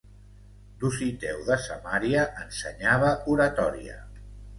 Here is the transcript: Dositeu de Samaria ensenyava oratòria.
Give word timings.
Dositeu 0.83 1.43
de 1.49 1.57
Samaria 1.65 2.23
ensenyava 2.45 3.13
oratòria. 3.35 3.99